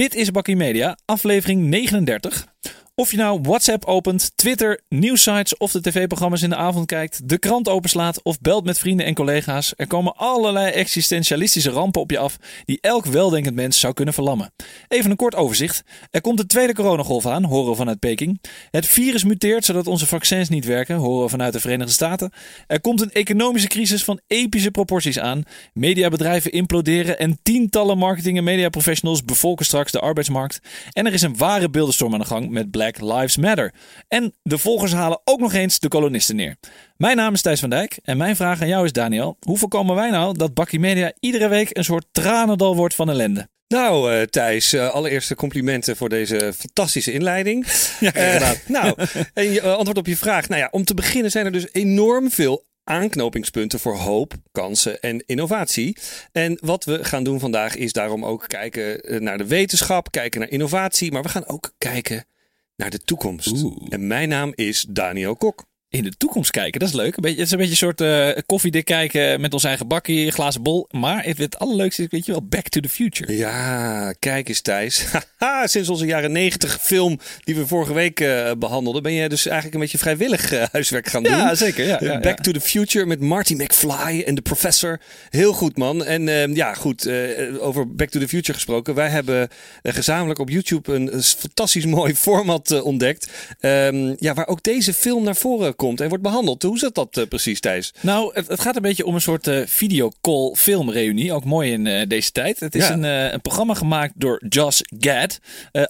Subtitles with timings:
[0.00, 2.46] Dit is Bakkie Media, aflevering 39.
[3.00, 7.38] Of je nou WhatsApp opent, Twitter, nieuwsites of de tv-programma's in de avond kijkt, de
[7.38, 12.18] krant openslaat of belt met vrienden en collega's, er komen allerlei existentialistische rampen op je
[12.18, 14.52] af die elk weldenkend mens zou kunnen verlammen.
[14.88, 15.82] Even een kort overzicht.
[16.10, 18.40] Er komt de tweede coronagolf aan, horen we vanuit Peking.
[18.70, 22.32] Het virus muteert zodat onze vaccins niet werken, horen we vanuit de Verenigde Staten.
[22.66, 25.42] Er komt een economische crisis van epische proporties aan.
[25.72, 30.60] Mediabedrijven imploderen en tientallen marketing- en mediaprofessionals bevolken straks de arbeidsmarkt.
[30.92, 33.74] En er is een ware beeldenstorm aan de gang met Black Lives Matter.
[34.08, 36.56] En de volgers halen ook nog eens de kolonisten neer.
[36.96, 39.36] Mijn naam is Thijs van Dijk en mijn vraag aan jou is Daniel.
[39.40, 43.48] Hoe voorkomen wij nou dat Bakkie Media iedere week een soort tranendal wordt van ellende?
[43.74, 47.66] Nou, uh, Thijs, uh, allereerst complimenten voor deze fantastische inleiding.
[48.00, 48.94] Ja, uh, nou,
[49.34, 50.48] en je, antwoord op je vraag.
[50.48, 55.24] Nou ja, om te beginnen zijn er dus enorm veel aanknopingspunten voor hoop, kansen en
[55.26, 55.96] innovatie.
[56.32, 60.50] En wat we gaan doen vandaag is daarom ook kijken naar de wetenschap, kijken naar
[60.50, 62.24] innovatie, maar we gaan ook kijken
[62.80, 63.62] naar de toekomst.
[63.62, 63.76] Oeh.
[63.88, 65.64] En mijn naam is Daniel Kok.
[65.90, 67.16] In de toekomst kijken, dat is leuk.
[67.16, 70.30] Een beetje, het is een beetje een soort uh, koffiedik kijken met ons eigen bakje,
[70.30, 70.86] glazen bol.
[70.90, 73.36] Maar het, het allerleukste is, weet je wel, Back to the Future.
[73.36, 75.04] Ja, kijk eens Thijs.
[75.38, 79.46] Haha, sinds onze jaren negentig film die we vorige week uh, behandelden, ben je dus
[79.46, 81.32] eigenlijk een beetje vrijwillig uh, huiswerk gaan doen.
[81.32, 81.86] Ja, zeker.
[81.86, 82.42] Ja, ja, Back ja.
[82.42, 85.00] to the Future met Marty McFly en de professor.
[85.30, 86.04] Heel goed man.
[86.04, 87.10] En uh, ja, goed,
[87.58, 88.94] over Back to the Future gesproken.
[88.94, 89.48] Wij hebben
[89.82, 93.30] gezamenlijk op YouTube een, een, fantastisch mooi format ontdekt.
[93.60, 96.62] Um, ja, waar ook deze film naar voren komt en wordt behandeld.
[96.62, 97.92] Hoe zit dat uh, precies, Thijs?
[98.00, 101.32] Nou, het, het, gaat een beetje om een soort uh, videocall filmreunie.
[101.32, 102.60] Ook mooi in uh, deze tijd.
[102.60, 102.92] Het is Ja.
[102.92, 105.38] een, een, programma gemaakt door Josh Gad.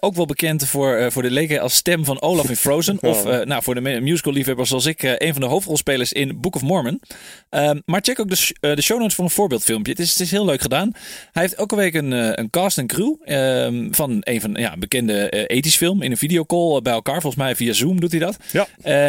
[0.01, 2.99] ook wel bekend voor, voor de leken als stem van Olaf in Frozen.
[3.01, 3.11] Oh.
[3.11, 6.63] Of nou, voor de musical liefhebbers zoals ik, een van de hoofdrolspelers in Book of
[6.63, 7.01] Mormon.
[7.51, 9.93] Um, maar check ook de, de show notes voor een voorbeeldfilmpje.
[9.93, 10.91] Het is, het is heel leuk gedaan.
[11.33, 14.81] Hij heeft elke week een, een cast en crew um, van een van ja, een
[14.81, 17.21] bekende ethisch film in een videocall bij elkaar.
[17.21, 18.37] Volgens mij via Zoom doet hij dat.
[18.53, 18.67] Ja.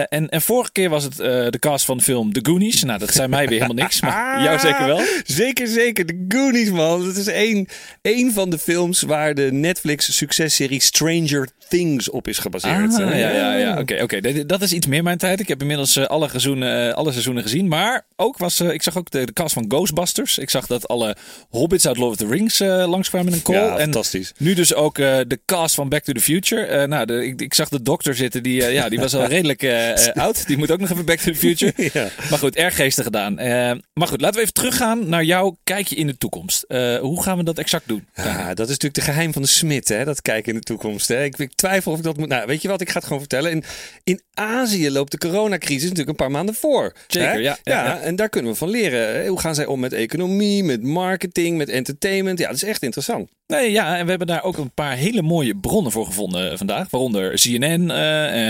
[0.10, 0.42] en, en
[0.74, 2.84] vorige keer was het uh, de cast van de film The Goonies.
[2.84, 5.02] Nou, dat zijn mij weer helemaal niks, maar jou zeker wel.
[5.26, 6.06] Zeker, zeker.
[6.06, 7.06] The Goonies, man.
[7.06, 7.68] Dat is één,
[8.02, 12.94] één van de films waar de Netflix successerie Stranger Things op is gebaseerd.
[12.94, 13.72] Ah, ja, ja, ja.
[13.72, 14.46] Oké, okay, okay.
[14.46, 15.40] dat is iets meer mijn tijd.
[15.40, 17.68] Ik heb inmiddels uh, alle, seizoenen, uh, alle seizoenen gezien.
[17.68, 20.38] Maar ook was, uh, ik zag ook de, de, cast van Ghostbusters.
[20.38, 21.16] Ik zag dat alle
[21.50, 23.56] hobbits uit Lord of the Rings langskwamen in een call.
[23.56, 24.34] Ja, en fantastisch.
[24.38, 26.88] Nu dus ook de cast van Back to the Future.
[26.88, 28.44] nou, de, ik, ik, zag de dokter zitten.
[28.44, 29.66] Die, ja, die was al redelijk
[30.14, 30.48] oud.
[30.48, 31.74] Die moet ook nog even Back to the Future.
[31.94, 32.10] ja.
[32.30, 33.40] Maar goed, erg geestig gedaan.
[33.40, 33.46] Uh,
[33.94, 36.66] maar goed, laten we even teruggaan naar jouw kijkje in de toekomst.
[36.68, 38.08] Uh, hoe gaan we dat exact doen?
[38.14, 40.06] Ja, dat is natuurlijk de geheim van de smid, hè?
[40.06, 41.08] Dat kijken in de toekomst.
[41.08, 41.24] Hè?
[41.24, 42.28] Ik, ik, twijfel of ik dat moet.
[42.28, 42.82] Nou, weet je wat?
[42.82, 43.52] Ik ga het gewoon vertellen.
[43.52, 43.64] In,
[44.04, 46.96] in Azië loopt de coronacrisis natuurlijk een paar maanden voor.
[47.08, 47.38] Zeker, hè?
[47.38, 48.00] ja, ja, ja.
[48.00, 49.28] En daar kunnen we van leren.
[49.28, 52.40] Hoe gaan zij om met economie, met marketing, met entertainment?
[52.40, 53.30] Ja, dat is echt interessant.
[53.52, 56.90] Nee, ja, en we hebben daar ook een paar hele mooie bronnen voor gevonden vandaag.
[56.90, 57.88] Waaronder CNN, uh,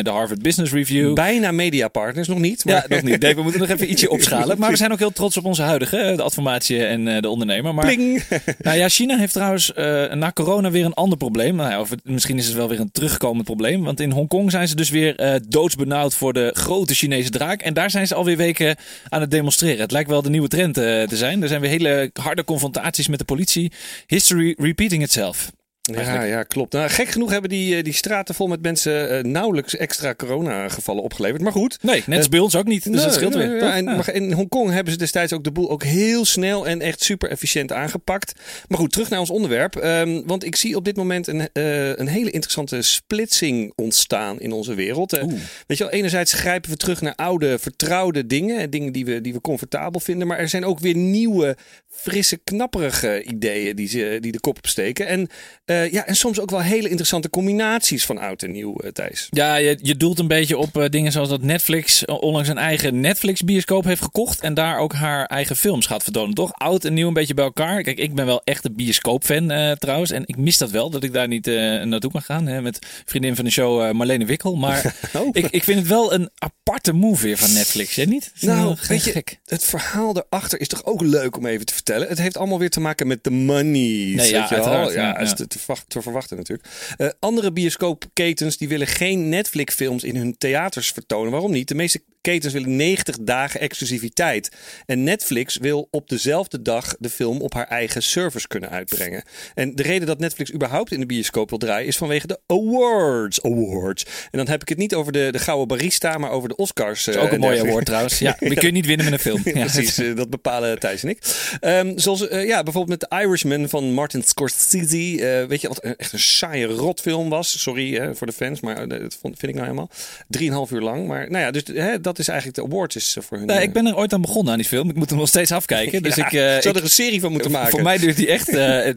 [0.03, 1.13] de Harvard Business Review.
[1.13, 2.66] Bijna mediapartners, nog niet.
[2.66, 2.75] Maar...
[2.75, 3.22] Ja, nog niet.
[3.22, 4.59] Nee, we moeten nog even ietsje opschalen.
[4.59, 7.73] Maar we zijn ook heel trots op onze huidige, de adformatie en de ondernemer.
[7.73, 8.23] Maar, Pling.
[8.59, 11.56] nou ja, China heeft trouwens uh, na corona weer een ander probleem.
[11.56, 13.83] Nou ja, of het, misschien is het wel weer een terugkomend probleem.
[13.83, 17.62] Want in Hongkong zijn ze dus weer uh, doodsbenauwd voor de grote Chinese draak.
[17.62, 18.75] En daar zijn ze alweer weken
[19.09, 19.79] aan het demonstreren.
[19.81, 21.41] Het lijkt wel de nieuwe trend te zijn.
[21.41, 23.72] Er zijn weer hele harde confrontaties met de politie.
[24.07, 24.56] History
[25.00, 25.52] itself.
[25.81, 26.74] Ja, ja, klopt.
[26.74, 31.42] Nou, gek genoeg hebben die, die straten vol met mensen uh, nauwelijks extra corona-gevallen opgeleverd.
[31.42, 31.78] Maar goed.
[31.81, 32.84] Nee, net als bij ons ook niet.
[32.84, 33.64] Dus nee, dat scheelt nee, weer.
[33.64, 36.81] Ja, en, maar in Hongkong hebben ze destijds ook de boel ook heel snel en
[36.81, 38.40] echt super efficiënt aangepakt.
[38.68, 39.75] Maar goed, terug naar ons onderwerp.
[39.75, 44.52] Um, want ik zie op dit moment een, uh, een hele interessante splitsing ontstaan in
[44.52, 45.13] onze wereld.
[45.13, 45.24] Uh,
[45.68, 48.69] weet je wel, enerzijds grijpen we terug naar oude, vertrouwde dingen.
[48.69, 50.28] Dingen die we, die we comfortabel vinden.
[50.28, 55.07] Maar er zijn ook weer nieuwe, frisse, knapperige ideeën die, ze, die de kop opsteken.
[55.07, 55.30] En
[55.71, 59.27] uh, ja, en soms ook wel hele interessante combinaties van oud en nieuw, uh, Thijs.
[59.29, 63.00] Ja, je, je doelt een beetje op uh, dingen zoals dat Netflix onlangs een eigen
[63.00, 64.39] Netflix-bioscoop heeft gekocht.
[64.39, 66.53] En daar ook haar eigen films gaat vertonen, toch?
[66.53, 67.81] Oud en nieuw een beetje bij elkaar.
[67.81, 70.12] Kijk, ik ben wel echt een bioscoop-fan trouwens.
[70.12, 72.47] En ik mis dat wel, dat ik daar niet naartoe kan gaan.
[72.47, 74.56] Hè, met vriendin van de show Marlene Wikkel.
[74.56, 75.29] Maar oh.
[75.31, 78.31] ik, ik vind het wel een aparte move weer van Netflix, hè niet?
[78.39, 79.39] Nou, weet je, gek.
[79.45, 82.07] het verhaal erachter is toch ook leuk om even te vertellen.
[82.07, 84.13] Het heeft allemaal weer te maken met de money.
[84.15, 85.35] Nee, ja, je uiteraard, ja, ja,
[85.66, 86.69] te, te, verwachten natuurlijk.
[86.98, 91.31] Uh, andere bioscoopketens die willen geen Netflix-films in hun theaters vertonen.
[91.31, 91.68] Waarom niet?
[91.68, 94.51] De meeste ketens willen 90 dagen exclusiviteit.
[94.85, 99.23] En Netflix wil op dezelfde dag de film op haar eigen servers kunnen uitbrengen.
[99.56, 103.44] En de reden dat Netflix überhaupt in de bioscoop wil draaien is vanwege de awards.
[103.44, 104.06] Awards.
[104.31, 107.03] En dan heb ik het niet over de, de gouden barista, maar over de Oscars.
[107.03, 108.19] Dat is ook een mooie award trouwens.
[108.19, 109.41] Ja, die kun je niet winnen met een film.
[109.51, 111.19] Ja, Precies, eh, dat bepalen Thijs en ik.
[111.62, 114.97] Um, zoals uh, ja, bijvoorbeeld met The Irishman van Martin Scorsese.
[114.97, 117.62] Uh, weet je wat echt een saaie rotfilm was?
[117.62, 119.89] Sorry uh, voor de fans, maar dat vond, vind ik nou helemaal.
[120.27, 121.07] Drieënhalf uur lang.
[121.07, 123.48] Maar nou ja, dus hè, dat is eigenlijk de awards is voor hun.
[123.48, 124.90] Nee, ik ben er ooit aan begonnen aan die film.
[124.90, 126.04] Ik moet hem nog steeds afkijken.
[126.12, 127.72] Dus ja, ik, zou ik, er een serie van moeten maken.
[127.72, 128.50] Voor mij duurt die echt,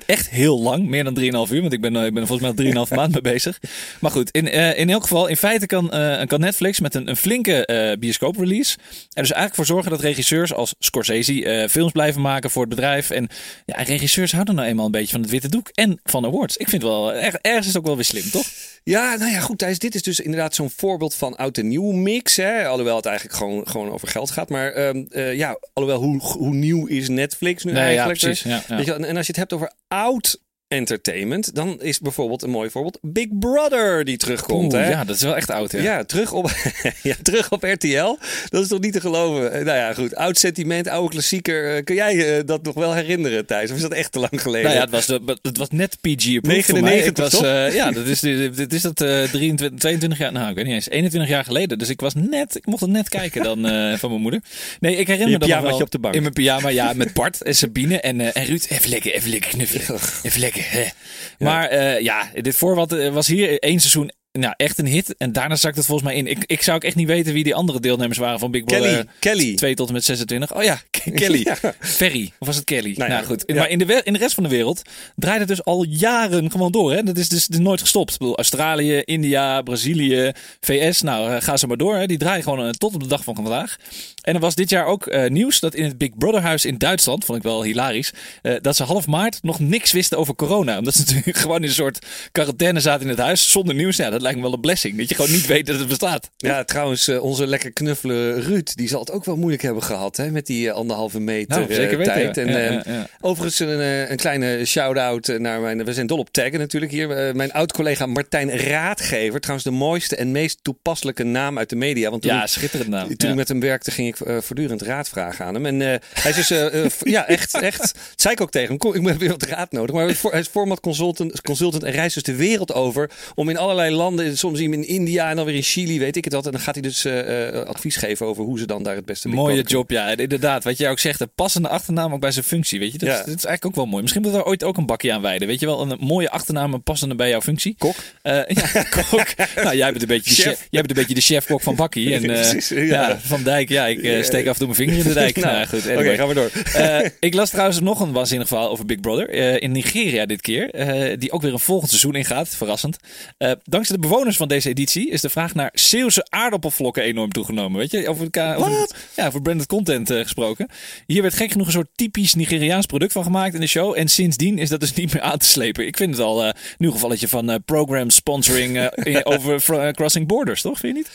[0.06, 0.86] echt heel lang.
[0.88, 1.18] Meer dan
[1.48, 1.60] 3,5 uur.
[1.60, 3.60] Want ik ben, ik ben volgens mij al 3,5 maand mee bezig.
[4.00, 5.88] Maar goed, in, in elk geval, in feite kan,
[6.26, 8.76] kan Netflix met een, een flinke bioscoop-release
[9.14, 13.10] er dus eigenlijk voor zorgen dat regisseurs als Scorsese films blijven maken voor het bedrijf.
[13.10, 13.28] En
[13.66, 16.56] ja, regisseurs houden nou eenmaal een beetje van het witte doek en van awards.
[16.56, 18.46] Ik vind wel, er, ergens is het ook wel weer slim, toch?
[18.84, 21.90] Ja, nou ja, goed Thijs, dit is dus inderdaad zo'n voorbeeld van oud en nieuw
[21.90, 22.36] mix.
[22.36, 22.66] Hè?
[22.66, 24.48] Alhoewel het eigenlijk gewoon, gewoon over geld gaat.
[24.48, 28.20] Maar um, uh, ja, alhoewel hoe, hoe nieuw is Netflix nu nee, eigenlijk?
[28.20, 28.50] Ja, precies.
[28.50, 28.76] Ja, ja.
[28.76, 30.42] Weet je, en als je het hebt over oud
[30.74, 34.72] entertainment, dan is bijvoorbeeld een mooi voorbeeld Big Brother die terugkomt.
[34.72, 34.90] Oeh, hè?
[34.90, 35.72] Ja, dat is wel echt oud.
[35.72, 36.50] Ja, Ja, terug op,
[37.02, 38.16] ja, terug op RTL.
[38.48, 39.52] Dat is toch niet te geloven.
[39.52, 40.14] Eh, Nou ja, goed.
[40.14, 41.76] Oud sentiment, oude klassieker.
[41.76, 43.70] Uh, kun jij uh, dat nog wel herinneren, Thijs?
[43.70, 44.62] Of is dat echt te lang geleden?
[44.64, 46.98] Nou ja, het was, de, het was net PG approved 99, voor mij.
[46.98, 47.06] toch?
[47.06, 50.64] Ik was, uh, ja, dat is, dit is dat 23, 22 jaar, nou ik weet
[50.64, 51.78] niet eens, 21 jaar geleden.
[51.78, 53.58] Dus ik was net, ik mocht het net kijken dan
[54.00, 54.40] van mijn moeder.
[54.80, 55.80] Nee, ik herinner me dat wel.
[55.80, 56.14] op de bank.
[56.14, 58.66] In mijn pyjama, ja, met Bart en Sabine en, en Ruud.
[58.68, 60.00] Even lekker, even lekker knuffelen.
[60.22, 60.63] Even lekker, hè.
[61.38, 65.16] Maar uh, ja, dit voorwaarde was hier één seizoen nou, echt een hit.
[65.16, 66.26] En daarna zakt het volgens mij in.
[66.26, 68.90] Ik, ik zou ook echt niet weten wie die andere deelnemers waren van Big Brother.
[68.90, 69.06] Kelly.
[69.18, 69.54] Kelly.
[69.54, 70.54] 2 tot en met 26.
[70.54, 70.80] Oh ja,
[71.14, 71.40] Kelly.
[71.44, 71.74] Ja.
[71.80, 72.32] Ferry.
[72.38, 72.94] Of was het Kelly?
[72.96, 73.44] Nou, nou goed.
[73.46, 73.54] ja.
[73.54, 74.82] Maar in de, in de rest van de wereld
[75.16, 76.92] draait het dus al jaren gewoon door.
[76.92, 77.02] Hè?
[77.02, 78.12] Dat is dus is nooit gestopt.
[78.12, 81.02] Ik bedoel, Australië, India, Brazilië, VS.
[81.02, 81.96] Nou, uh, ga ze maar door.
[81.96, 82.06] Hè?
[82.06, 83.76] Die draaien gewoon uh, tot op de dag van vandaag.
[84.22, 86.78] En er was dit jaar ook uh, nieuws dat in het Big Brother huis in
[86.78, 88.12] Duitsland, vond ik wel hilarisch,
[88.60, 90.78] dat ze half maart nog niks wisten over corona.
[90.78, 93.96] Omdat ze natuurlijk gewoon in een soort quarantaine zaten in het huis zonder nieuws.
[93.96, 94.96] Ja, dat lijkt me wel een blessing.
[94.98, 96.30] Dat je gewoon niet weet dat het bestaat.
[96.36, 100.16] Ja, trouwens, uh, onze lekker knuffelen Ruud, die zal het ook wel moeilijk hebben gehad
[100.16, 102.36] hè, met die uh, anderhalve meter nou, zeker weten, tijd.
[102.36, 103.06] En, ja, ja, ja.
[103.20, 107.36] Overigens een, een kleine shout-out naar mijn, we zijn dol op taggen natuurlijk hier.
[107.36, 112.10] mijn oud-collega Martijn Raadgever, trouwens de mooiste en meest toepasselijke naam uit de media.
[112.10, 113.16] Want toen, ja, schitterend naam.
[113.16, 115.66] Toen ik met hem werkte, ging ik voortdurend raad vragen aan hem.
[115.66, 116.48] En hij is dus,
[117.16, 119.72] ja, echt, echt, dat zei ik ook tegen hem, kom, ik heb weer wat raad
[119.72, 119.94] nodig.
[119.94, 123.94] Maar hij is format consultant, consultant en reist dus de wereld over om in allerlei
[123.94, 126.46] landen, soms in India en dan weer in Chili, weet ik het wat.
[126.46, 129.28] En dan gaat hij dus uh, advies geven over hoe ze dan daar het beste
[129.28, 130.10] mee Mooie job, ja.
[130.10, 132.98] En inderdaad, wat jij ook zegt, een passende achternaam ook bij zijn functie, weet je.
[132.98, 133.16] Dat, Ja.
[133.16, 134.00] dat is eigenlijk ook wel mooi.
[134.02, 135.48] Misschien moeten we daar ooit ook een bakje aan wijden.
[135.48, 137.74] Weet je wel, een mooie achternaam, een passende bij jouw functie.
[137.78, 137.94] Kok.
[138.22, 138.32] Eh,
[138.74, 139.24] ja, kok.
[139.62, 140.44] nou, jij bent een beetje de Chef.
[140.44, 140.66] chef.
[140.70, 142.12] Jij bent een beetje de chef-kok van Bakkie.
[142.14, 142.84] En eh, Precies, ja.
[142.84, 143.18] ja.
[143.20, 145.36] Van Dijk, ja, ik eh, steek af en toe mijn vinger in de dijk.
[145.36, 145.86] Nou, nou, goed.
[145.96, 146.50] Oké, gaan we door.
[146.74, 149.28] Eh, ik las trouwens nog een waanzinnig verhaal over Big Brother.
[149.30, 150.70] eh, in Nigeria dit keer.
[150.70, 152.48] eh, die ook weer een volgend seizoen ingaat.
[152.48, 152.96] Verrassend.
[153.38, 157.78] Eh, dankzij de bewoners van deze editie is de vraag naar Zeeuwse aardappelvlokken enorm toegenomen.
[157.78, 160.68] Weet je, over, elkaar, over, ja, over branded content eh, gesproken.
[161.06, 163.98] Hier werd gek genoeg een soort typisch Nigeriaans product van gemaakt in de show.
[163.98, 165.86] En sindsdien is dat dus niet meer aan te slepen.
[165.86, 170.26] Ik vind het al eh nu een gevalletje van eh, program sponsoring eh, over Crossing
[170.26, 170.78] Borders, toch?
[170.78, 171.10] Vind je niet?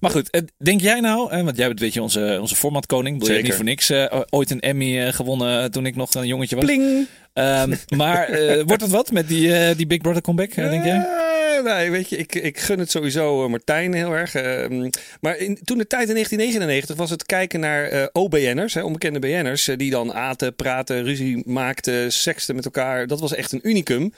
[0.00, 3.18] Maar goed, denk jij nou, want jij bent weet je onze, onze formatkoning.
[3.18, 3.92] Bedoel, je niet voor niks
[4.30, 6.64] ooit een Emmy gewonnen toen ik nog een jongetje was.
[6.64, 7.06] Pling!
[7.32, 8.28] Ehm, maar
[8.66, 11.32] wordt het wat met die, die Big Brother comeback, denk jij?
[11.64, 14.34] Nee, weet je, ik, ik gun het sowieso eh, Martijn heel erg.
[14.34, 14.90] Ehm,
[15.20, 19.68] maar in, toen de tijd in 1999 was het kijken naar eh, OBN'ers, onbekende BN'ers,
[19.68, 23.06] eh, die dan aten, praten, ruzie maakten, seksten met elkaar.
[23.06, 24.12] Dat was echt een unicum.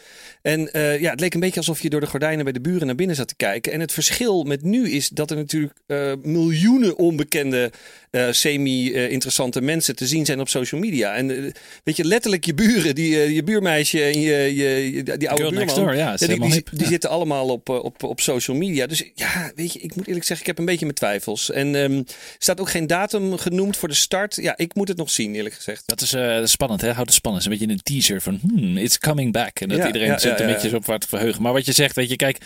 [0.47, 2.87] En eh, ja, het leek een beetje alsof je door de gordijnen bij de buren
[2.87, 3.73] naar binnen zat te kijken.
[3.73, 7.71] En het verschil met nu is dat er natuurlijk eh, miljoenen onbekende,
[8.11, 11.15] eh, semi-interessante mensen te zien zijn op social media.
[11.15, 11.53] En
[11.85, 15.75] weet je, letterlijk je buren, die, je buurmeisje en je, je, die oude Girl buurman.
[15.75, 16.69] door, ja, die, helemaal die, hip.
[16.71, 16.89] die Ja.
[16.89, 18.87] zitten allemaal op, op, op social media.
[18.87, 21.51] Dus ja, weet je, ik moet eerlijk zeggen, ik heb een beetje mijn twijfels.
[21.51, 22.05] En ehm, er
[22.39, 24.35] staat ook geen datum genoemd voor de start.
[24.35, 25.83] Ja, ik moet het nog zien, eerlijk gezegd.
[25.87, 26.93] Dat is spannend, hè?
[26.93, 27.45] Houdt het spannend.
[27.47, 29.61] Is een beetje een teaser van, hmm, it's coming back.
[29.61, 31.43] En dat iedereen zit een beetje zo op waar te verheugen.
[31.43, 32.39] Maar wat je zegt, weet je, kijk,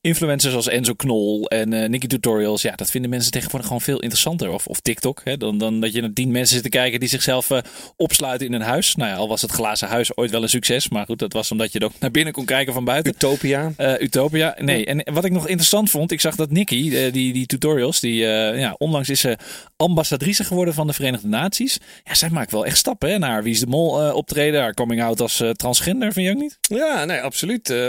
[0.00, 4.00] influencers als Enzo Knol en eh Nicky Tutorials, ja, dat vinden mensen tegenwoordig gewoon veel
[4.00, 4.50] interessanter.
[4.50, 5.36] Of, of TikTok, hè?
[5.36, 7.58] Dan, dan dat je naar tien mensen zit te kijken die zichzelf eh,
[7.96, 8.94] opsluiten in een huis.
[8.94, 10.88] Nou ja, al was het glazen huis ooit wel een succes.
[10.88, 13.12] Maar goed, dat was omdat je er ook naar binnen kon kijken van buiten.
[13.14, 13.72] Utopia.
[13.76, 14.56] Eh, Utopia.
[14.58, 18.00] Nee, en wat ik nog interessant vond, ik zag dat Nikki, eh, die, die tutorials,
[18.00, 19.38] die uh, ja, onlangs is ze
[19.76, 21.78] ambassadrice geworden van de Verenigde Naties.
[22.04, 24.74] Ja, zij maakt wel echt stappen hè, naar Wie is de Mol uh, optreden, haar
[24.74, 26.58] coming out als transgender, vind je ook niet?
[26.60, 27.35] Ja, nee, absoluut.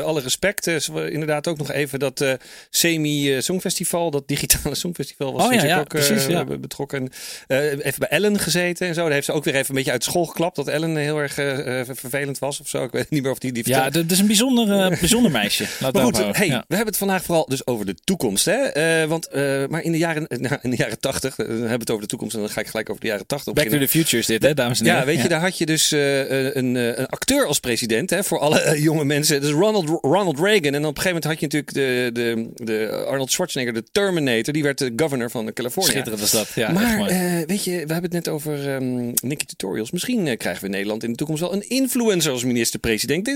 [0.04, 0.68] Alle respect.
[1.10, 2.26] inderdaad ook nog even dat
[2.70, 6.44] Semi Songfestival, dat digitale Songfestival was oh, ja, ja, ook precies, ja.
[6.44, 7.10] betrokken.
[7.48, 9.04] even bij Ellen gezeten en zo.
[9.04, 11.34] Daar heeft ze ook weer even een beetje uit school geklapt dat Ellen heel erg
[11.98, 12.84] vervelend was of zo.
[12.84, 15.66] Ik weet niet meer of die die Ja, dat is een bijzonder, bijzonder meisje.
[15.80, 18.46] Laat maar goed, hey, we hebben het vandaag vooral dus over de toekomst.
[18.46, 19.08] Hè?
[19.08, 19.30] Want,
[19.70, 22.02] maar in de jaren, nou, in de jaren 80, uh, eh, hebben we het over
[22.02, 24.18] de toekomst en dan ga ik gelijk over de jaren 80 Back to the future
[24.18, 25.00] is dit, hè, dames en heren.
[25.00, 28.82] Ja, weet je, daar had je dus een, een, acteur als president hè, voor alle
[28.82, 29.37] jonge mensen.
[29.40, 30.74] Dus Ronald, Ronald Reagan.
[30.74, 34.54] En op een gegeven moment had je natuurlijk de, de, de Arnold Schwarzenegger, de Terminator.
[34.54, 35.90] Die werd de governor van Californië.
[35.90, 36.72] Schitterend was dat, ja.
[36.72, 37.06] Maar
[37.48, 39.92] weet je, we hebben het net over um, Nicky Tutorials.
[39.92, 43.28] Misschien krijgen we in Nederland in de toekomst wel een influencer als minister-president.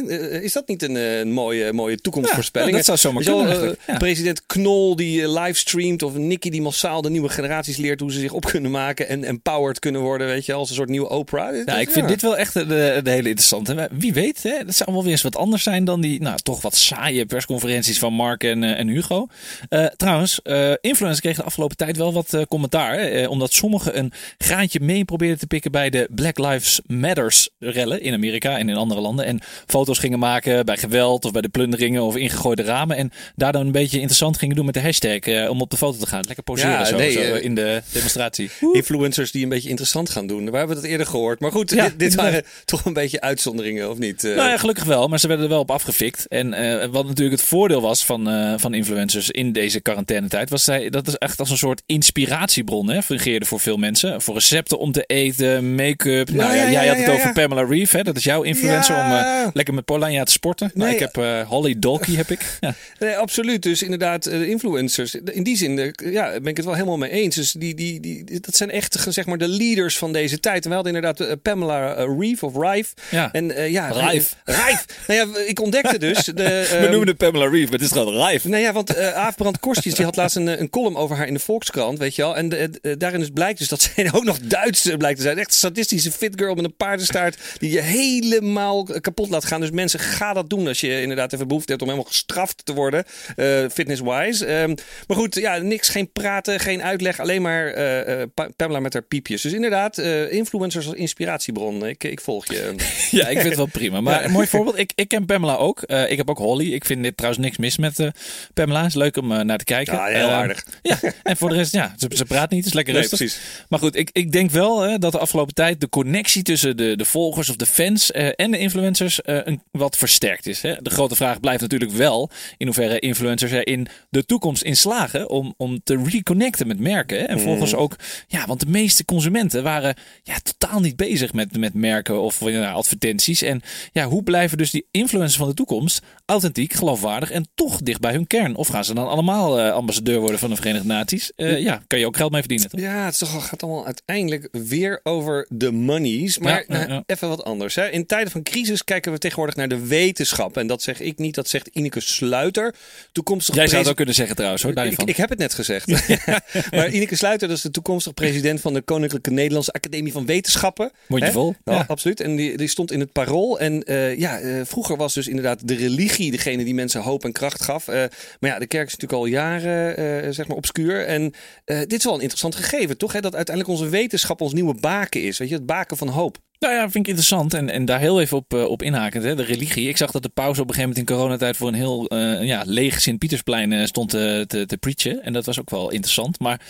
[0.41, 2.71] is dat niet een, mooie, mooie toekomstvoorspelling?
[2.71, 3.75] Ja, dat zou zomaar kunnen.
[3.87, 3.97] Ja.
[3.97, 8.31] President Knol die livestreamt of Nicky die massaal de nieuwe generaties leert hoe ze zich
[8.31, 11.65] op kunnen maken en empowered kunnen worden, weet je, als een soort nieuwe Oprah.
[11.65, 13.89] Ja, ik vind dit wel echt de, de hele interessante.
[13.91, 16.61] Wie weet, hè, dat zou wel weer eens wat anders zijn dan die, nou, toch
[16.61, 19.27] wat saaie persconferenties van Mark en, en Hugo.
[19.69, 20.39] Uh, trouwens,
[20.81, 25.39] influencers kregen de afgelopen tijd wel wat commentaar, hè, omdat sommigen een graantje mee probeerden
[25.39, 29.39] te pikken bij de Black Lives Matters rellen in Amerika en in andere landen en
[29.67, 33.65] foto's gingen maken bij geweld of bij de plunderingen of ingegooide ramen en daar dan
[33.65, 36.23] een beetje interessant gingen doen met de hashtag uh, om op de foto te gaan.
[36.25, 38.49] Lekker poseren ja, zo, nee, zo uh, in de demonstratie.
[38.71, 40.49] Influencers die een beetje interessant gaan doen.
[40.49, 41.39] Waar hebben we dat eerder gehoord.
[41.39, 44.23] Maar goed, ja, dit, dit waren toch een beetje uitzonderingen, of niet?
[44.23, 45.07] Nou ja, gelukkig wel.
[45.07, 46.27] Maar ze werden er wel op afgefikt.
[46.27, 46.49] En
[46.91, 51.15] wat natuurlijk het voordeel was van, van influencers in deze quarantainetijd, was zij, dat is
[51.15, 54.21] echt als een soort inspiratiebron hè, fungeerde voor veel mensen.
[54.21, 56.29] Voor recepten om te eten, make-up.
[56.31, 57.97] nou ja, jij had het over Pamela Reeve.
[57.97, 58.03] Hè?
[58.03, 60.71] Dat is jouw influencer om lekker met Polanja te sporten.
[60.73, 62.57] Nou, ik heb Holly Dolky heb ik.
[62.59, 62.73] Ja.
[62.99, 63.63] Nee, absoluut.
[63.63, 65.15] Dus inderdaad, de influencers.
[65.15, 67.35] In die zin ja, ben ik het wel helemaal mee eens.
[67.35, 70.63] Dus die, die, die, dat zijn echt zeg maar, de leaders van deze tijd.
[70.63, 72.93] En we hadden inderdaad Pamela Reeve of Rife.
[73.09, 73.31] Ja.
[73.31, 74.35] En, ja, Rife.
[74.45, 74.85] Rife.
[75.07, 76.25] nou ja, ik ontdekte dus...
[76.41, 78.49] De, We noemen het Pamela Reeve, maar het is gewoon Rife.
[78.49, 81.33] Nou ja, want uh, Aafbrand Korstjes die had laatst een, een column over haar in
[81.33, 82.35] de Volkskrant, weet je wel.
[82.35, 85.37] En de, daarin dus blijkt dus dat zij ook nog Duits blijkt te zijn.
[85.37, 89.61] Echt een statistische fit girl met een paardenstaart die je helemaal kapot laat gaan.
[89.61, 92.73] Dus mensen, ga dat doen als je inderdaad even behoefte hebt om helemaal gestraft te
[92.73, 93.03] worden.
[93.35, 94.61] Uh, fitness-wise.
[94.61, 94.75] Um,
[95.07, 97.19] maar goed, ja, niks, geen praten, geen uitleg.
[97.19, 98.23] Alleen maar uh,
[98.55, 99.41] Pamela met haar piepjes.
[99.41, 99.97] Dus inderdaad,
[100.29, 101.85] influencers als inspiratiebron.
[101.85, 102.75] Ik, ik volg je.
[103.11, 104.01] ja, ik vind het wel prima.
[104.01, 104.77] Maar een mooi voorbeeld.
[104.77, 105.81] Ik, ik ken Pamela ook.
[105.81, 106.73] ik heb ook Holly.
[106.73, 108.11] Ik vind dit trouwens niks mis met
[108.53, 108.85] Pamela.
[108.85, 109.93] is leuk om naar te kijken.
[109.93, 110.65] Ja, heel aardig.
[110.81, 112.65] Ja, en voor de rest, ja, ze, ze praat niet.
[112.65, 113.19] is lekker nee, rustig.
[113.19, 113.41] Precies.
[113.69, 117.05] Maar goed, ik, ik denk wel dat de afgelopen tijd de connectie tussen de, de
[117.05, 120.61] volgers of de fans en de influencers een, wat versterkt is.
[120.61, 120.75] Hè.
[120.81, 125.29] De grote vraag blijft natuurlijk wel in hoeverre influencers er in de toekomst in slagen
[125.29, 127.19] om, om te reconnecten met merken.
[127.19, 127.23] Hè?
[127.23, 127.43] En mm.
[127.43, 127.95] volgens ook,
[128.27, 132.71] ja, want de meeste consumenten waren ja, totaal niet bezig met, met merken of ja,
[132.71, 133.41] advertenties.
[133.41, 137.99] En ja, hoe blijven dus die influencers van de toekomst authentiek, geloofwaardig en toch dicht
[137.99, 138.55] bij hun kern?
[138.55, 141.31] Of gaan ze dan allemaal uh, ambassadeur worden van de Verenigde Naties?
[141.35, 142.69] Uh, ja, kan je ook geld mee verdienen.
[142.69, 142.79] Toch?
[142.79, 146.37] Ja, het gaat allemaal uiteindelijk weer over de monies.
[146.37, 147.75] Maar ja, nou, even wat anders.
[147.75, 147.89] Hè?
[147.89, 150.57] In tijden van crisis kijken we tegenwoordig naar de wetenschap.
[150.57, 152.75] En dat zeg ik niet, dat zegt Ineke Sluiter.
[153.11, 154.77] Toekomstig Jij zou het ook kunnen zeggen trouwens hoor.
[154.77, 155.87] Ik, ik, heb het net gezegd.
[156.75, 160.91] maar Ineke Sluiter, dat is de toekomstig president van de Koninklijke Nederlandse Academie van Wetenschappen.
[161.07, 161.55] Mondjevol.
[161.65, 162.19] Ja, absoluut.
[162.19, 163.59] En die, die stond in het parool.
[163.59, 167.63] En uh, ja, vroeger was dus inderdaad de religie degene die mensen hoop en kracht
[167.63, 167.87] gaf.
[167.87, 167.95] Uh,
[168.39, 171.05] maar ja, de kerk is natuurlijk al jaren zeg maar obscuur.
[171.05, 171.33] En
[171.65, 173.13] dit is wel een interessant gegeven, toch?
[173.13, 173.19] Hè?
[173.19, 175.37] Dat uiteindelijk onze wetenschap ons nieuwe baken is.
[175.37, 176.37] Weet je, het baken van hoop.
[176.61, 177.53] Nou ja, vind ik interessant.
[177.53, 179.23] En, en daar heel even op, uh, op inhakend.
[179.23, 179.35] Hè.
[179.35, 179.87] De religie.
[179.87, 182.43] Ik zag dat de paus op een gegeven moment in coronatijd voor een heel uh,
[182.43, 185.23] ja, leeg Sint-Pietersplein uh, stond te, te, te, preachen.
[185.23, 186.39] En dat was ook wel interessant.
[186.39, 186.61] Maar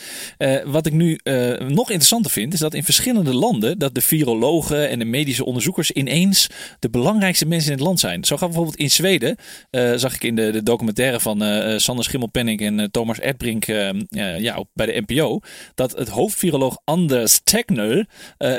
[0.66, 1.20] wat ik nu
[1.68, 5.92] nog interessanter vind, is dat in verschillende landen dat de virologen en de medische onderzoekers
[5.92, 6.48] ineens
[6.80, 8.24] de belangrijkste mensen in het land zijn.
[8.24, 9.36] Zo gaat bijvoorbeeld in Zweden,
[9.96, 11.40] zag ik in de, de documentaire van
[11.80, 15.40] Sander Schimmelpenning en Thomas Edbrink ja, bij de NPO,
[15.76, 18.08] dat het hoofdviroloog Anders Tegnell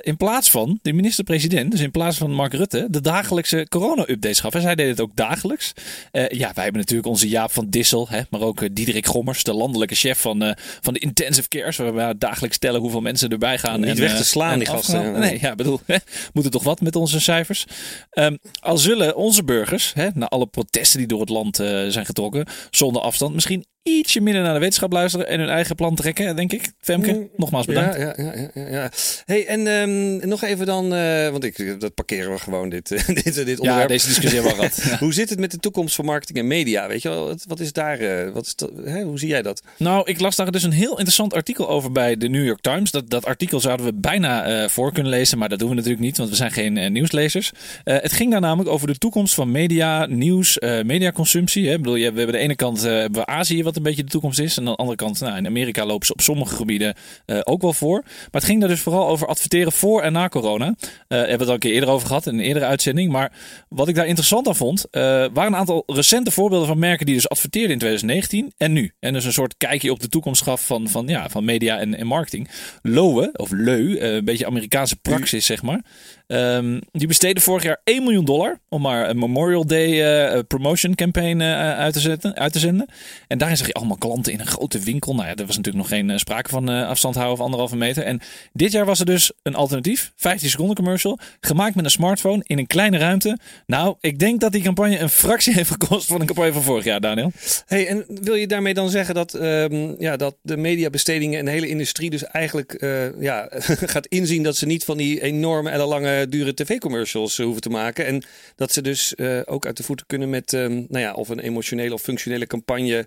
[0.01, 4.41] in plaats van de minister president, dus in plaats van Mark Rutte, de dagelijkse corona-updates
[4.41, 4.55] gaf.
[4.55, 5.73] En zij deed het ook dagelijks.
[6.13, 9.43] Uh, ja, wij hebben natuurlijk onze Jaap van Dissel, hè, maar ook uh, Diederik Gommers,
[9.43, 13.31] de landelijke chef van, uh, van de intensive cares, waar we dagelijks tellen hoeveel mensen
[13.31, 13.81] erbij gaan.
[13.81, 15.21] Niet en, weg te slaan, die gasten.
[15.21, 15.97] Nee, ja, bedoel, hè,
[16.33, 17.65] moeten toch wat met onze cijfers.
[18.13, 22.47] Um, al zullen onze burgers, hè, na alle protesten die door het land zijn getrokken,
[22.71, 26.53] zonder afstand, misschien ietsje minder naar de wetenschap luisteren en hun eigen plan trekken, denk
[26.53, 26.73] ik.
[26.81, 27.97] Femke, Mm, nogmaals bedankt.
[27.97, 28.91] Ja, ja, ja, ja, ja.
[29.25, 32.89] Hey, en ehm, nog even dan, eh, want ik, dat parkeren we gewoon, dit,
[33.23, 33.89] dit, dit Ja, onderwerp.
[33.89, 34.91] deze discussie hebben we al gehad.
[34.91, 34.99] Ja.
[35.05, 36.89] Hoe zit het met de toekomst van marketing en media?
[36.89, 39.43] Weet je wel, wat, wat is daar, eh, wat is dat, hè, hoe zie jij
[39.43, 39.63] dat?
[39.77, 42.91] Nou, ik las daar dus een heel interessant artikel over bij de New York Times.
[42.91, 46.03] Dat, dat artikel zouden we bijna eh, voor kunnen lezen, maar dat doen we natuurlijk
[46.03, 47.53] niet, want we zijn geen nieuwslezers.
[47.85, 51.67] Het ging daar namelijk over de toekomst van media, nieuws, mediaconsumptie.
[51.67, 51.73] Hè.
[51.73, 54.11] Ik bedoel, je- we hebben de ene kant hebben we Azië, wat een beetje de
[54.11, 54.57] toekomst is.
[54.57, 56.95] En aan de andere kant, nou, in Amerika lopen ze op sommige gebieden
[57.27, 58.01] eh, ook wel voor.
[58.03, 60.75] Maar het ging daar dus vooral over adverteren voor en na corona.
[61.09, 63.13] Eh hebben we het al een keer eerder over gehad in een eerdere uitzending.
[63.13, 63.33] Maar
[63.69, 67.15] wat ik daar interessant aan vond, eh, waren een aantal recente voorbeelden van merken die
[67.15, 68.93] dus adverteerden in 2019 en nu.
[69.01, 71.99] En dus een soort kijkje op de toekomst gaf van, van, ja, van media en,
[71.99, 72.49] en marketing.
[72.83, 75.85] Lowe, of Leu, een beetje Amerikaanse praxis zeg maar.
[76.33, 80.95] Ehm, die besteden vorig jaar 1 miljoen dollar om maar een Memorial Day eh, promotion
[80.95, 82.89] campaign eh, uit, te zetten, uit te zenden.
[83.29, 85.15] En daarin zag je allemaal klanten in een grote winkel.
[85.15, 87.77] Nou ja, er was natuurlijk nog geen eh, sprake van eh, afstand houden of anderhalve
[87.77, 88.03] meter.
[88.03, 88.21] En
[88.53, 92.59] dit jaar was er dus een alternatief, 15 seconden commercial, gemaakt met een smartphone in
[92.59, 93.39] een kleine ruimte.
[93.67, 96.85] Nou, ik denk dat die campagne een fractie heeft gekost van een campagne van vorig
[96.85, 97.33] jaar, Daniel.
[97.67, 101.51] Hey, en wil je daarmee dan zeggen dat, ehm, ja, dat de mediabestedingen en de
[101.51, 103.49] hele industrie dus eigenlijk eh, ja,
[103.95, 108.07] gaat inzien dat ze niet van die enorme, ellenlange, dure tv-commercials eh, hoeven te maken.
[108.07, 108.23] En
[108.57, 111.41] dat ze dus eh, ook uit de voeten kunnen met, ehm, nou ja, of een
[111.41, 113.07] emotionele of functionele campagne.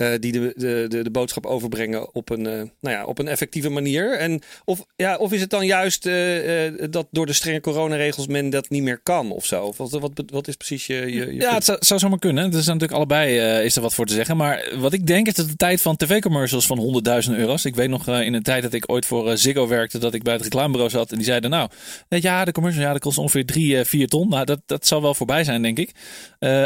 [0.00, 3.28] Eh, die de, de, de, de boodschap overbrengen op een, eh, nou ja, op een
[3.28, 4.18] effectieve manier.
[4.18, 8.50] En of, ja, of is het dan juist eh, dat door de strenge coronaregels men
[8.50, 9.64] dat niet meer kan of zo?
[9.64, 10.94] Of wat, wat, wat is precies je.
[10.94, 12.52] je, je Ja, het zou, zou zomaar kunnen.
[12.52, 14.36] Er is natuurlijk allebei is er wat voor te zeggen.
[14.36, 17.64] Maar wat ik denk is dat de tijd van tv-commercials van 100.000 euro's.
[17.64, 20.32] Ik weet nog in een tijd dat ik ooit voor Ziggo werkte, dat ik bij
[20.32, 21.10] het reclamebureau zat.
[21.10, 21.70] En die zeiden nou,
[22.08, 24.28] ja, de commercial ja, dat kost ongeveer 3, 4 ton.
[24.28, 25.90] Nou, dat, dat zal wel voorbij zijn, denk ik.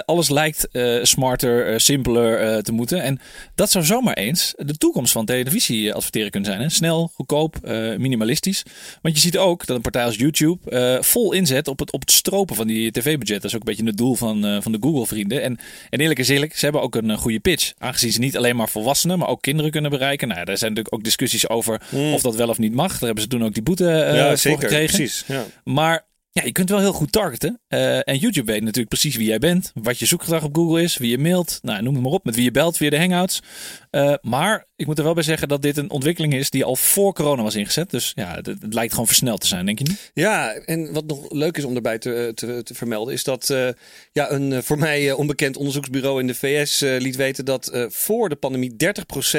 [0.05, 0.69] Alles lijkt
[1.03, 3.03] smarter, simpeler te moeten.
[3.03, 3.21] En
[3.55, 6.63] dat zou zomaar eens de toekomst van televisie eh, adverteren kunnen zijn.
[6.63, 6.69] Hè?
[6.69, 8.63] Snel, goedkoop, eh, minimalistisch.
[9.03, 12.01] Want je ziet ook dat een partij als YouTube eh, vol inzet op het, op
[12.01, 13.43] het stropen van die tv-budget.
[13.43, 15.43] Dat is ook een beetje het doel van, van de Google-vrienden.
[15.43, 15.59] En,
[15.91, 17.73] en eerlijk is eerlijk, ze hebben ook een goede pitch.
[17.79, 20.29] Aangezien ze niet alleen maar volwassenen, maar ook kinderen kunnen bereiken.
[20.29, 21.81] Nou, ja, daar zijn natuurlijk ook discussies over
[22.13, 22.91] of dat wel of niet mag.
[22.91, 24.61] Daar hebben ze toen ook die boete ja, voor zeker.
[24.61, 24.97] gekregen.
[24.97, 25.25] Precies.
[25.27, 25.45] Ja.
[25.65, 27.61] Maar ja, je kunt wel heel goed targeten.
[27.69, 29.71] Eh, en YouTube weet natuurlijk precies wie jij bent.
[29.75, 30.97] Wat je zoekgedrag op Google is.
[30.97, 31.59] Wie je mailt.
[31.63, 32.25] Nou, noem het maar op.
[32.25, 33.43] Met wie je belt via de Hangouts.
[33.91, 36.77] Eh, maar ik moet er wel bij zeggen dat dit een ontwikkeling is die al
[36.77, 37.91] voor corona was ingezet.
[37.91, 40.11] Dus ja, het, lijkt gewoon versneld te zijn, denk je niet?
[40.15, 43.69] Ja, en wat nog leuk is om daarbij te, te, te vermelden, is dat eh,
[44.13, 47.67] ja, een eh, voor mij eh, onbekend onderzoeksbureau in de VS eh, liet weten dat
[47.67, 48.77] eh, voor de pandemie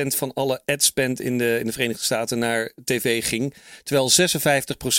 [0.03, 3.53] 30% van alle ad spend in de, in de Verenigde Staten naar tv ging.
[3.83, 4.11] Terwijl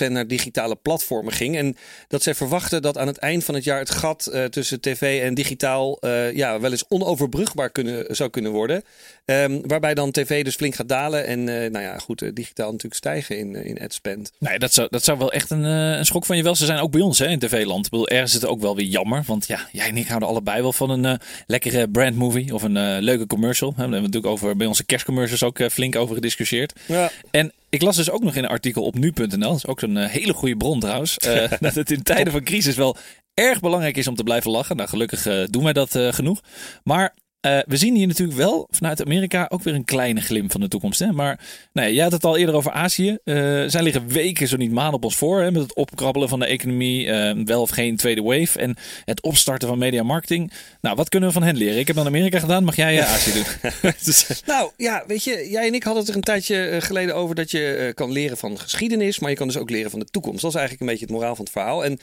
[0.08, 1.56] 56% naar digitale platformen ging.
[1.56, 1.76] En
[2.08, 5.22] dat zij verwachten dat aan het eind van het jaar het gat eh, tussen tv
[5.22, 8.82] en digitaal eh, ja, wel eens onoverbrugbaar kunnen, zou kunnen worden.
[9.24, 12.66] Ehm, waarbij dan tv dus flink gaat dalen en eh, nou ja, goed, eh, digitaal
[12.66, 14.32] natuurlijk stijgen in, eh, in ad spend.
[14.38, 16.54] Nee, dat zou, dat zou wel echt een, een schok van je wel.
[16.54, 17.84] Ze zijn ook bij ons hè, in tv-land.
[17.84, 19.22] Ik bedoel, ergens is het ook wel weer jammer.
[19.26, 23.26] Want ja, jij en ik houden allebei wel van een lekkere brandmovie of een leuke
[23.26, 23.70] commercial.
[23.70, 26.72] Daar hebben we natuurlijk over, bij onze kerstcommercials ook flink over gediscussieerd.
[26.86, 27.10] Ja.
[27.30, 29.96] En ik las dus ook nog in een artikel op nu.nl, dat is ook zo'n
[29.96, 31.16] hele goede bron trouwens,
[31.60, 32.96] dat het in tijden van crisis wel
[33.34, 34.76] erg belangrijk is om te blijven lachen.
[34.76, 36.40] Nou, gelukkig doen wij dat genoeg.
[36.84, 37.14] Maar
[37.46, 40.68] eh, we zien hier natuurlijk wel vanuit Amerika ook weer een kleine glimp van de
[40.68, 40.98] toekomst.
[40.98, 41.12] Hè?
[41.12, 41.40] Maar
[41.72, 43.18] nou ja, jij had het al eerder over Azië.
[43.24, 43.34] Eh,
[43.66, 45.40] zij liggen weken, zo niet maanden op ons voor.
[45.40, 45.50] Hè?
[45.50, 47.10] Met het opkrabbelen van de economie.
[47.10, 48.58] eh, wel of geen tweede wave.
[48.58, 50.52] En het opstarten van media marketing.
[50.80, 51.78] Nou, wat kunnen we van hen leren?
[51.78, 52.64] Ik heb dan Amerika gedaan.
[52.64, 53.44] Mag jij Azië doen?
[54.04, 57.34] Dus, Nou ja, weet je, jij en ik hadden het er een tijdje geleden over
[57.34, 60.40] dat je kan leren van geschiedenis, maar je kan dus ook leren van de toekomst.
[60.40, 61.84] Dat is eigenlijk een beetje het moraal van het verhaal.
[61.84, 61.98] En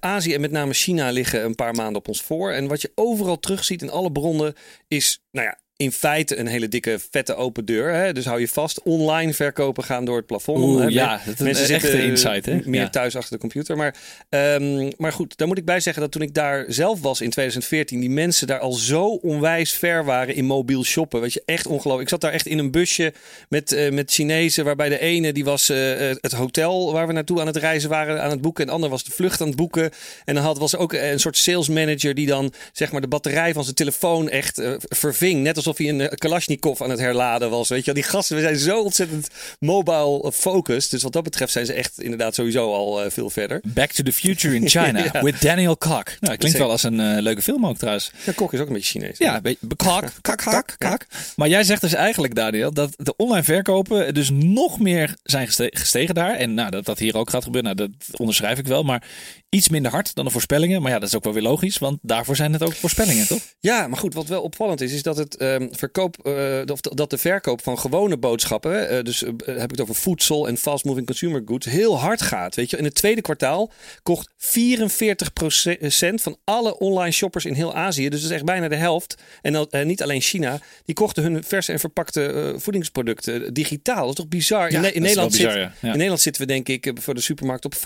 [0.00, 2.52] Azië en met name China liggen een paar maanden op ons voor.
[2.52, 4.54] En wat je overal terugziet in alle bronnen
[4.88, 7.92] is, nou ja, in feite een hele dikke, vette open deur.
[7.94, 8.12] Hè?
[8.12, 10.58] Dus hou je vast, online verkopen gaan door het plafond.
[10.64, 10.86] Oeh, Hè?
[10.88, 12.60] ja, dat is een Mensen zitten eh, insight, hè?
[12.64, 12.88] meer Ja.
[12.90, 13.76] thuis achter de computer.
[13.76, 13.94] Maar,
[14.28, 17.30] ehm, maar goed, daar moet ik bij zeggen dat toen ik daar zelf was in
[17.30, 21.20] 2014, die mensen daar al zo onwijs ver waren in mobiel shoppen.
[21.20, 22.02] Weet je, echt ongelooflijk.
[22.02, 23.12] Ik zat daar echt in een busje
[23.48, 25.78] met, eh, met Chinezen, waarbij de ene die was eh,
[26.20, 28.62] het hotel waar we naartoe aan het reizen waren aan het boeken.
[28.62, 29.90] En de ander was de vlucht aan het boeken.
[30.24, 33.08] En dan had, was er ook een soort sales manager die dan zeg maar de
[33.08, 35.42] batterij van zijn telefoon echt eh, verving.
[35.42, 37.68] Net alsof hij een eh, Kalashnikov aan het herladen was.
[37.68, 39.28] Weet je die gasten we zijn zo ontzettend
[39.58, 40.90] mobile focused.
[40.90, 43.60] Dus wat dat betreft zijn ze echt inderdaad sowieso al eh, veel verder.
[43.64, 45.22] Back to the Future in China Ja.
[45.22, 45.88] with Daniel Kok.
[45.90, 46.58] Nou, klinkt Zeker.
[46.58, 48.10] wel als een eh, leuke film ook trouwens.
[48.24, 49.18] Ja, Kok is ook een beetje Chinees.
[49.18, 51.06] Ja, een beetje kak, kak, kak, kak.
[51.36, 55.70] Maar jij zegt dus eigenlijk, Daniel, dat de online verkopen dus nog meer zijn geste-
[55.74, 56.34] gestegen daar.
[56.34, 58.82] En nou, dat dat hier ook gaat gebeuren, nou, dat onderschrijf ik wel.
[58.82, 59.02] Maar
[59.48, 60.82] iets minder hard dan de voorspellingen.
[60.82, 63.40] Maar ja, dat is ook wel weer logisch, want daarvoor zijn het ook voorspellingen, toch?
[63.60, 65.36] Ja, maar goed, wat wel opvallend is, is dat het,
[65.70, 69.80] verkoop, uh, of dat de verkoop van gewone boodschappen, uh, dus uh, heb ik het
[69.80, 72.54] over voedsel en fast moving consumer goods, heel hard gaat.
[72.54, 78.08] Weet je, in het tweede kwartaal kocht 44% van alle online shoppers in heel Azië,
[78.08, 81.72] dus dat is echt bijna de helft, en niet alleen China, die kochten hun verse
[81.72, 84.00] en verpakte voedingsproducten digitaal.
[84.00, 84.72] Dat is toch bizar?
[84.72, 85.72] Ja, in, in Nederland, bizar, zit, ja.
[85.80, 85.88] Ja.
[85.88, 87.78] in Nederland zitten we denk ik voor de supermarkt op 5%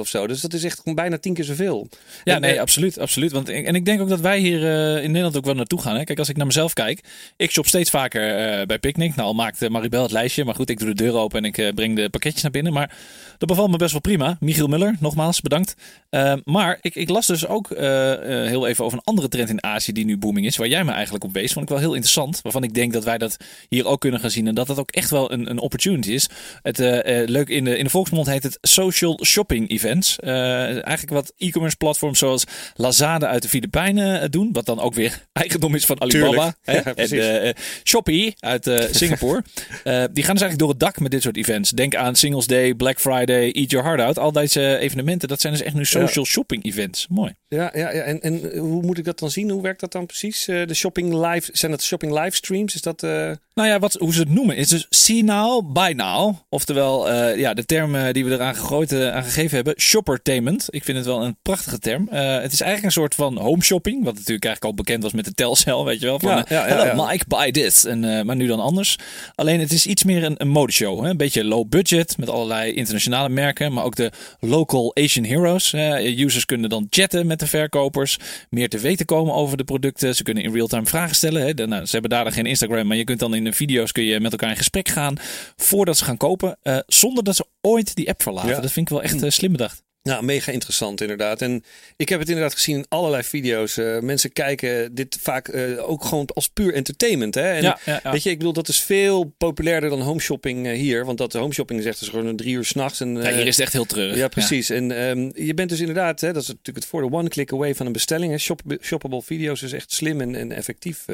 [0.00, 0.26] of zo.
[0.26, 1.88] Dus dat is echt gewoon bijna tien keer zoveel.
[2.24, 3.32] Ja, En, nee, eh, absoluut, absoluut.
[3.32, 5.96] Want, en ik denk ook dat wij hier eh, in Nederland ook wel naartoe gaan.
[5.96, 6.04] Hè.
[6.04, 6.97] Kijk, als ik naar mezelf kijk,
[7.36, 9.14] ik shop steeds vaker eh, bij Picnic.
[9.14, 11.58] Nou, al maakt Maribel het lijstje, maar goed, ik doe de deur open en ik
[11.58, 12.72] eh, breng de pakketjes naar binnen.
[12.72, 12.96] Maar
[13.38, 14.36] dat bevalt me best wel prima.
[14.40, 15.74] Michiel Muller, nogmaals, bedankt.
[16.10, 19.48] Eh, maar ik, ik las dus ook eh, eh, heel even over een andere trend
[19.48, 21.52] in Azië die nu booming is, waar jij me eigenlijk op wees.
[21.52, 23.36] Vond ik wel heel interessant, waarvan ik denk dat wij dat
[23.68, 26.28] hier ook kunnen gaan zien en dat dat ook echt wel een, een opportunity is.
[26.62, 30.18] Het eh, eh, leuk in de, in de volksmond heet het social shopping events.
[30.18, 34.94] Eh, eigenlijk wat e-commerce platforms zoals Lazada uit de Filipijnen eh, doen, wat dan ook
[34.94, 36.54] weer eigendom is van Alibaba.
[36.62, 36.77] Hè?
[36.84, 37.18] Ja, en precies.
[37.26, 37.50] eh,
[37.84, 39.42] Shopee uit eh, Singapore.
[39.84, 41.70] Eh, die gaan dus eigenlijk door het dak met dit soort events.
[41.70, 44.18] Denk aan Singles Day, Black Friday, Eat Your Heart Out.
[44.18, 47.06] Al deze evenementen, dat zijn dus echt nu social shopping events.
[47.08, 47.32] Mooi.
[47.48, 48.00] Ja, ja, ja.
[48.02, 49.50] En, en hoe moet ik dat dan zien?
[49.50, 50.48] Hoe werkt dat dan precies?
[50.48, 52.74] Eh, de shopping live, zijn dat shopping livestreams?
[52.74, 53.02] Is dat...
[53.02, 56.34] eh, Nou ja, wat, hoe ze het noemen is dus see now, buy now.
[56.48, 60.66] Oftewel, eh, ja, de term eh, die we eraan gegooid, eh, aan gegeven hebben, shoppertainment.
[60.70, 62.08] Ik vind het wel een prachtige term.
[62.10, 65.12] Eh, het is eigenlijk een soort van home shopping, wat natuurlijk eigenlijk al bekend was
[65.12, 66.18] met de Telcel, weet je wel.
[66.18, 67.06] Van, eh, ja, ja, hello.
[67.06, 67.84] Mike, buy this.
[67.84, 68.96] En, eh, maar nu dan anders.
[69.34, 71.02] Alleen het is iets meer een, een modeshow.
[71.04, 71.10] Hè?
[71.10, 75.72] Een beetje low budget, met allerlei internationale merken, maar ook de local Asian heroes.
[75.72, 78.16] Users kunnen dan chatten met de verkopers,
[78.50, 80.14] meer te weten komen over de producten.
[80.14, 81.42] Ze kunnen in real-time vragen stellen.
[81.42, 81.54] Hè?
[81.54, 83.92] De- nou, ze hebben daar dan geen Instagram, maar je kunt dan in de video's
[83.92, 85.16] kun je met elkaar in gesprek gaan
[85.56, 88.50] voordat ze gaan kopen, eh, zonder dat ze ooit die app verlaten.
[88.50, 88.60] Ja.
[88.60, 89.82] Dat vind ik wel echt eh, slim bedacht.
[90.02, 91.42] Ja, mega interessant inderdaad.
[91.42, 91.64] En
[91.96, 93.76] ik heb het inderdaad gezien in allerlei video's.
[93.76, 97.34] Eh, mensen kijken dit vaak eh, ook gewoon als puur entertainment.
[97.34, 97.52] Hè?
[97.52, 98.12] En Ja, ja, ja.
[98.12, 101.04] Weet je, ik bedoel, dat is veel populairder dan home shopping eh, hier.
[101.04, 103.00] Want dat home shopping is echt dus gewoon een drie uur s'nachts.
[103.00, 104.16] En, Ja, hier is het echt heel treurig.
[104.16, 104.70] Ja, precies.
[104.70, 107.74] En ehm, je bent dus inderdaad, hè, dat is natuurlijk het voordeel, one click away
[107.74, 108.32] van een bestelling.
[108.32, 108.38] Hè.
[108.38, 111.04] Shop, shoppable video's is echt slim en, en effectief.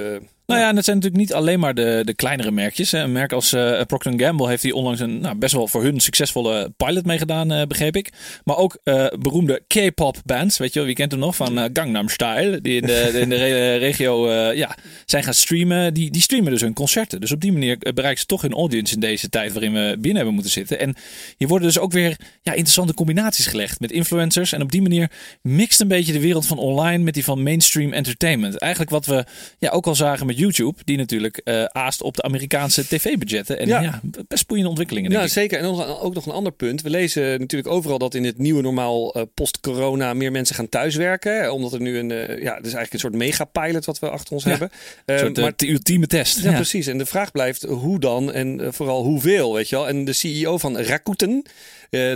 [0.47, 2.91] Nou ja, en het zijn natuurlijk niet alleen maar de, de kleinere merkjes.
[2.91, 2.99] Hè.
[2.99, 6.01] Een merk als eh Procter Gamble heeft hier onlangs een nou, best wel voor hun
[6.01, 8.13] succesvolle pilot meegedaan, eh, begreep ik.
[8.45, 8.79] Maar ook
[9.19, 11.37] beroemde K-pop bands, weet je wel, wie kent hem nog?
[11.37, 15.95] Van Gangnam Style, die in de, in de re- regio ja, zijn gaan streamen.
[15.95, 17.21] Die, die streamen dus hun concerten.
[17.21, 20.17] Dus op die manier bereiken ze toch hun audience in deze tijd waarin we binnen
[20.17, 20.79] hebben moeten zitten.
[20.81, 20.95] En
[21.37, 24.53] hier worden dus ook weer ja, interessante combinaties gelegd met influencers.
[24.53, 25.11] En op die manier
[25.43, 28.59] mixt een beetje de wereld van online met die van mainstream entertainment.
[28.59, 29.25] Eigenlijk wat we
[29.59, 33.59] ja, ook al zagen met YouTube, die natuurlijk eh, aast op de Amerikaanse tv-budgetten.
[33.59, 33.81] En ja.
[33.81, 34.01] Ja.
[34.29, 35.11] best boeiende ontwikkelingen.
[35.11, 35.35] Denk Ja, ik.
[35.35, 35.59] zeker.
[35.59, 36.83] En nog- ook nog een ander punt.
[36.83, 41.37] We lezen natuurlijk overal dat in het nieuwe normaal eh, post-corona meer mensen gaan thuiswerken.
[41.37, 44.11] hè, Omdat er nu een, eh, ja, het is eigenlijk een soort megapilot wat we
[44.11, 44.51] achter ons Ja.
[44.51, 44.71] hebben.
[45.07, 46.39] Een Eh, soort, eh, maar de ultieme test.
[46.43, 46.87] Ja, precies.
[46.87, 49.89] En de vraag blijft hoe dan en eh, vooral hoeveel, weet je wel.
[49.89, 51.49] En de CEO van Rakuten, eh,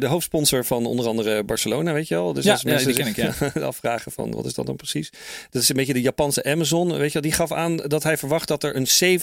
[0.00, 2.32] de hoofdsponsor van onder andere Barcelona, weet je wel.
[2.32, 5.10] Dus Ja, als ja, mensen die ken zich afvragen van wat is dat dan precies.
[5.50, 7.22] Dat is een beetje de Japanse Amazon, weet je wel.
[7.22, 9.18] Die gaf aan dat hij verwacht dat er een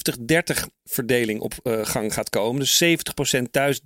[0.56, 2.60] 70-30 verdeling op eh, gang gaat komen.
[2.60, 2.84] Dus
[3.38, 3.80] 70% thuis,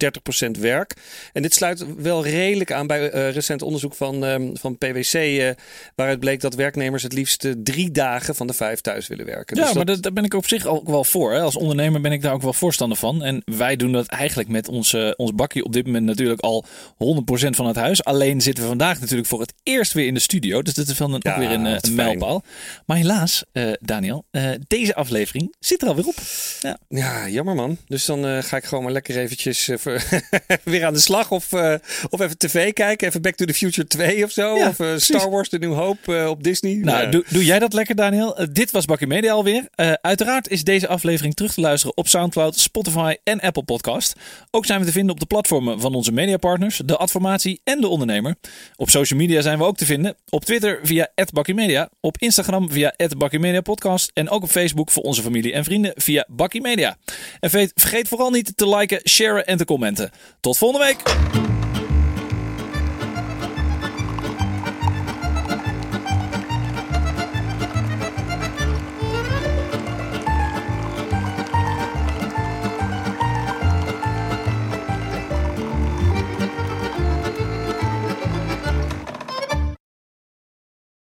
[0.46, 0.94] 30% werk.
[1.34, 5.50] En dit sluit wel redelijk aan bij eh, recent onderzoek van, ehm, van PwC, eh,
[5.96, 9.58] waaruit bleek dat werknemers het liefst eh, drie dagen van de vijf thuis willen werken.
[9.58, 11.34] Ja, Dus maar dat- dat, daar ben ik op zich ook wel voor.
[11.34, 11.42] Hè.
[11.42, 13.24] Als ondernemer ben ik daar ook wel voorstander van.
[13.24, 16.59] En wij doen dat eigenlijk met ons, eh, ons bakje op dit moment natuurlijk al
[16.64, 16.66] 100%
[17.50, 18.04] van het huis.
[18.04, 20.62] Alleen zitten we vandaag natuurlijk voor het eerst weer in de studio.
[20.62, 22.44] Dus dat is wel een, Ja, ook weer een, eh, een mijlpaal.
[22.86, 26.16] Maar helaas, eh, Daniel, eh, deze aflevering zit er alweer op.
[26.62, 26.78] Ja.
[26.90, 27.78] Ja, jammer man.
[27.88, 29.70] Dus dan ga ik gewoon maar lekker eventjes
[30.64, 31.32] weer aan de slag.
[31.32, 31.54] Of,
[32.10, 33.08] of even tv kijken.
[33.08, 34.56] Even Back to the Future 2 of zo.
[34.58, 35.02] Ja, of.
[35.02, 36.74] Star Wars The New Hope op Disney.
[36.74, 38.48] Nou, doe, doe jij dat lekker, Daniel?
[38.52, 39.68] Dit was Bakkie Media alweer.
[40.02, 44.16] Uiteraard is deze aflevering terug te luisteren op Soundcloud, Spotify en Apple Podcast.
[44.52, 47.88] Ook zijn we te vinden op de platformen van onze mediapartners, de Adformatie en de
[47.88, 48.36] Ondernemer.
[48.76, 50.16] Op social media zijn we ook te vinden.
[50.30, 55.54] Op Twitter via @bakkiemedia, op Instagram via @bakkiemediapodcast en ook op Facebook voor onze familie
[55.54, 56.98] en vrienden via Bakkie Media.
[57.40, 60.12] En vergeet vooral niet te liken, sharen en te commenten.
[60.40, 61.59] Tot volgende week.